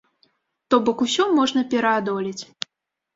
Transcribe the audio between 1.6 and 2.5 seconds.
пераадолець.